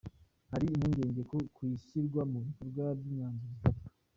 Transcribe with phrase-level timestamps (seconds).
[0.51, 1.21] Hari impungenge
[1.55, 3.83] ku ishyirwa mu bikorwa ry’imyanzuro ifatwa.